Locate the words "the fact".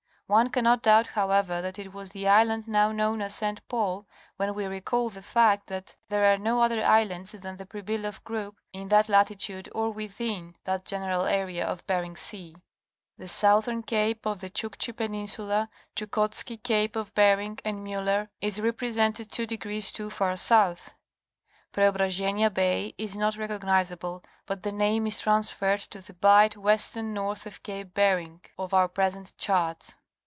5.09-5.67